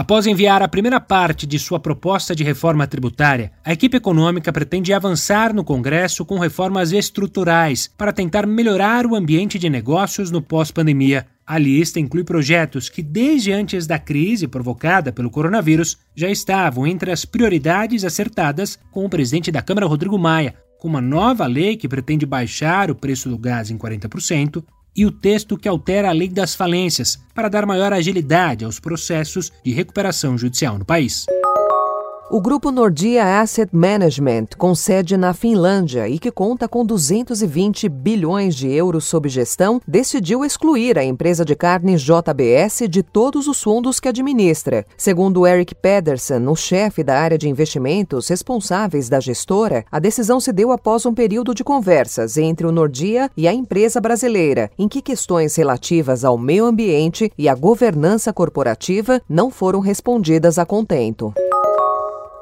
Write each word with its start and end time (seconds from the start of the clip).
Após 0.00 0.26
enviar 0.26 0.62
a 0.62 0.66
primeira 0.66 0.98
parte 0.98 1.46
de 1.46 1.58
sua 1.58 1.78
proposta 1.78 2.34
de 2.34 2.42
reforma 2.42 2.86
tributária, 2.86 3.52
a 3.62 3.74
equipe 3.74 3.98
econômica 3.98 4.50
pretende 4.50 4.94
avançar 4.94 5.52
no 5.52 5.62
Congresso 5.62 6.24
com 6.24 6.38
reformas 6.38 6.90
estruturais 6.90 7.86
para 7.98 8.10
tentar 8.10 8.46
melhorar 8.46 9.04
o 9.04 9.14
ambiente 9.14 9.58
de 9.58 9.68
negócios 9.68 10.30
no 10.30 10.40
pós-pandemia. 10.40 11.26
A 11.46 11.58
lista 11.58 12.00
inclui 12.00 12.24
projetos 12.24 12.88
que, 12.88 13.02
desde 13.02 13.52
antes 13.52 13.86
da 13.86 13.98
crise 13.98 14.48
provocada 14.48 15.12
pelo 15.12 15.30
coronavírus, 15.30 15.98
já 16.16 16.30
estavam 16.30 16.86
entre 16.86 17.12
as 17.12 17.26
prioridades 17.26 18.02
acertadas 18.02 18.78
com 18.90 19.04
o 19.04 19.10
presidente 19.10 19.52
da 19.52 19.60
Câmara, 19.60 19.86
Rodrigo 19.86 20.18
Maia, 20.18 20.54
como 20.78 20.94
uma 20.94 21.02
nova 21.02 21.44
lei 21.44 21.76
que 21.76 21.86
pretende 21.86 22.24
baixar 22.24 22.90
o 22.90 22.94
preço 22.94 23.28
do 23.28 23.36
gás 23.36 23.70
em 23.70 23.76
40%, 23.76 24.64
e 24.96 25.06
o 25.06 25.10
texto 25.10 25.56
que 25.56 25.68
altera 25.68 26.08
a 26.08 26.12
lei 26.12 26.28
das 26.28 26.54
falências 26.54 27.18
para 27.34 27.48
dar 27.48 27.66
maior 27.66 27.92
agilidade 27.92 28.64
aos 28.64 28.80
processos 28.80 29.52
de 29.64 29.72
recuperação 29.72 30.36
judicial 30.36 30.78
no 30.78 30.84
país. 30.84 31.26
O 32.32 32.40
grupo 32.40 32.70
Nordia 32.70 33.40
Asset 33.40 33.74
Management, 33.74 34.50
com 34.56 34.72
sede 34.72 35.16
na 35.16 35.34
Finlândia 35.34 36.08
e 36.08 36.16
que 36.16 36.30
conta 36.30 36.68
com 36.68 36.86
220 36.86 37.88
bilhões 37.88 38.54
de 38.54 38.70
euros 38.70 39.04
sob 39.04 39.28
gestão, 39.28 39.82
decidiu 39.84 40.44
excluir 40.44 40.96
a 40.96 41.02
empresa 41.02 41.44
de 41.44 41.56
carne 41.56 41.96
JBS 41.96 42.88
de 42.88 43.02
todos 43.02 43.48
os 43.48 43.60
fundos 43.60 43.98
que 43.98 44.08
administra. 44.08 44.86
Segundo 44.96 45.44
Eric 45.44 45.74
Pedersen, 45.74 46.46
o 46.46 46.54
chefe 46.54 47.02
da 47.02 47.18
área 47.18 47.36
de 47.36 47.48
investimentos 47.48 48.28
responsáveis 48.28 49.08
da 49.08 49.18
gestora, 49.18 49.84
a 49.90 49.98
decisão 49.98 50.38
se 50.38 50.52
deu 50.52 50.70
após 50.70 51.04
um 51.04 51.12
período 51.12 51.52
de 51.52 51.64
conversas 51.64 52.36
entre 52.36 52.64
o 52.64 52.70
Nordia 52.70 53.28
e 53.36 53.48
a 53.48 53.52
empresa 53.52 54.00
brasileira, 54.00 54.70
em 54.78 54.86
que 54.86 55.02
questões 55.02 55.56
relativas 55.56 56.24
ao 56.24 56.38
meio 56.38 56.64
ambiente 56.64 57.32
e 57.36 57.48
à 57.48 57.56
governança 57.56 58.32
corporativa 58.32 59.20
não 59.28 59.50
foram 59.50 59.80
respondidas 59.80 60.60
a 60.60 60.64
contento. 60.64 61.34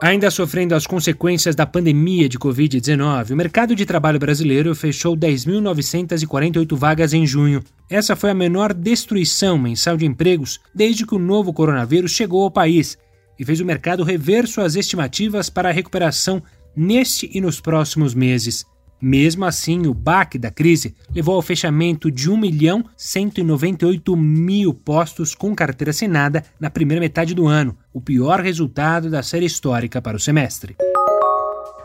Ainda 0.00 0.30
sofrendo 0.30 0.76
as 0.76 0.86
consequências 0.86 1.56
da 1.56 1.66
pandemia 1.66 2.28
de 2.28 2.38
Covid-19, 2.38 3.32
o 3.32 3.36
mercado 3.36 3.74
de 3.74 3.84
trabalho 3.84 4.18
brasileiro 4.18 4.72
fechou 4.72 5.16
10.948 5.16 6.76
vagas 6.76 7.12
em 7.12 7.26
junho. 7.26 7.64
Essa 7.90 8.14
foi 8.14 8.30
a 8.30 8.34
menor 8.34 8.72
destruição 8.72 9.58
mensal 9.58 9.96
de 9.96 10.06
empregos 10.06 10.60
desde 10.72 11.04
que 11.04 11.16
o 11.16 11.18
novo 11.18 11.52
coronavírus 11.52 12.12
chegou 12.12 12.44
ao 12.44 12.50
país 12.50 12.96
e 13.36 13.44
fez 13.44 13.58
o 13.58 13.64
mercado 13.64 14.04
rever 14.04 14.46
suas 14.46 14.76
estimativas 14.76 15.50
para 15.50 15.68
a 15.68 15.72
recuperação 15.72 16.40
neste 16.76 17.28
e 17.34 17.40
nos 17.40 17.60
próximos 17.60 18.14
meses. 18.14 18.64
Mesmo 19.00 19.44
assim, 19.44 19.86
o 19.86 19.94
baque 19.94 20.38
da 20.38 20.50
crise 20.50 20.94
levou 21.14 21.36
ao 21.36 21.42
fechamento 21.42 22.10
de 22.10 22.28
1 22.28 22.36
milhão 22.36 22.84
198 22.96 24.16
mil 24.16 24.74
postos 24.74 25.34
com 25.34 25.54
carteira 25.54 25.90
assinada 25.90 26.44
na 26.58 26.68
primeira 26.68 27.00
metade 27.00 27.34
do 27.34 27.46
ano, 27.46 27.76
o 27.92 28.00
pior 28.00 28.40
resultado 28.40 29.08
da 29.08 29.22
série 29.22 29.46
histórica 29.46 30.02
para 30.02 30.16
o 30.16 30.20
semestre. 30.20 30.76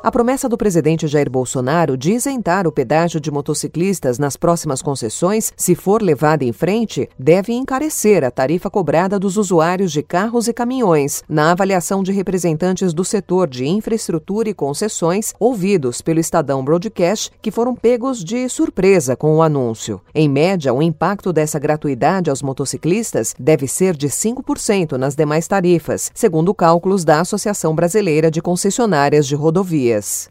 A 0.03 0.11
promessa 0.11 0.49
do 0.49 0.57
presidente 0.57 1.07
Jair 1.07 1.29
Bolsonaro 1.29 1.95
de 1.95 2.11
isentar 2.11 2.67
o 2.67 2.73
pedágio 2.73 3.21
de 3.21 3.31
motociclistas 3.31 4.19
nas 4.19 4.35
próximas 4.35 4.81
concessões, 4.81 5.53
se 5.55 5.75
for 5.75 6.01
levada 6.01 6.43
em 6.43 6.51
frente, 6.51 7.07
deve 7.17 7.53
encarecer 7.53 8.21
a 8.21 8.29
tarifa 8.29 8.69
cobrada 8.69 9.17
dos 9.17 9.37
usuários 9.37 9.93
de 9.93 10.03
carros 10.03 10.49
e 10.49 10.53
caminhões. 10.53 11.23
Na 11.25 11.51
avaliação 11.53 12.03
de 12.03 12.11
representantes 12.11 12.93
do 12.93 13.05
setor 13.05 13.47
de 13.47 13.65
infraestrutura 13.65 14.49
e 14.49 14.53
concessões, 14.53 15.33
ouvidos 15.39 16.01
pelo 16.01 16.19
Estadão 16.19 16.65
Broadcast, 16.65 17.31
que 17.41 17.49
foram 17.49 17.73
pegos 17.73 18.21
de 18.21 18.49
surpresa 18.49 19.15
com 19.15 19.37
o 19.37 19.41
anúncio. 19.41 20.01
Em 20.13 20.27
média, 20.27 20.73
o 20.73 20.83
impacto 20.83 21.31
dessa 21.31 21.57
gratuidade 21.57 22.29
aos 22.29 22.41
motociclistas 22.41 23.33
deve 23.39 23.69
ser 23.69 23.95
de 23.95 24.09
5% 24.09 24.97
nas 24.97 25.15
demais 25.15 25.47
tarifas, 25.47 26.11
segundo 26.13 26.53
cálculos 26.53 27.05
da 27.05 27.21
Associação 27.21 27.73
Brasileira 27.73 28.29
de 28.29 28.41
Concessionárias 28.41 29.25
de 29.25 29.35
Rodovias 29.35 29.92
dias. 29.93 30.29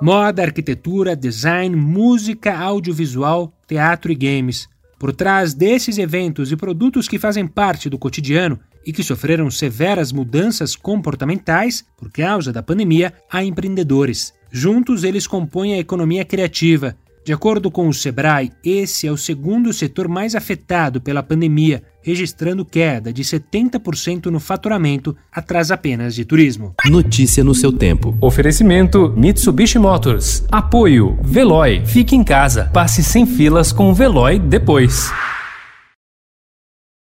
Moda, 0.00 0.42
arquitetura, 0.42 1.16
design, 1.16 1.74
música, 1.74 2.56
audiovisual, 2.56 3.52
teatro 3.66 4.12
e 4.12 4.14
games. 4.14 4.68
Por 4.98 5.12
trás 5.12 5.54
desses 5.54 5.98
eventos 5.98 6.50
e 6.50 6.56
produtos 6.56 7.08
que 7.08 7.18
fazem 7.18 7.46
parte 7.46 7.88
do 7.88 7.98
cotidiano 7.98 8.58
e 8.84 8.92
que 8.92 9.02
sofreram 9.02 9.50
severas 9.50 10.12
mudanças 10.12 10.74
comportamentais 10.74 11.84
por 11.96 12.10
causa 12.10 12.52
da 12.52 12.62
pandemia, 12.62 13.12
há 13.30 13.44
empreendedores. 13.44 14.32
Juntos, 14.50 15.04
eles 15.04 15.26
compõem 15.26 15.74
a 15.74 15.78
economia 15.78 16.24
criativa. 16.24 16.96
De 17.28 17.34
acordo 17.34 17.70
com 17.70 17.86
o 17.86 17.92
Sebrae, 17.92 18.50
esse 18.64 19.06
é 19.06 19.12
o 19.12 19.16
segundo 19.18 19.70
setor 19.70 20.08
mais 20.08 20.34
afetado 20.34 20.98
pela 20.98 21.22
pandemia, 21.22 21.82
registrando 22.02 22.64
queda 22.64 23.12
de 23.12 23.22
70% 23.22 24.28
no 24.30 24.40
faturamento, 24.40 25.14
atrás 25.30 25.70
apenas 25.70 26.14
de 26.14 26.24
turismo. 26.24 26.72
Notícia 26.86 27.44
no 27.44 27.54
seu 27.54 27.70
tempo. 27.70 28.16
Oferecimento 28.18 29.12
Mitsubishi 29.14 29.78
Motors. 29.78 30.42
Apoio 30.50 31.18
Veloy. 31.22 31.84
Fique 31.84 32.16
em 32.16 32.24
casa. 32.24 32.70
Passe 32.72 33.04
sem 33.04 33.26
filas 33.26 33.72
com 33.72 33.90
o 33.90 33.94
Veloy 33.94 34.38
depois. 34.38 35.12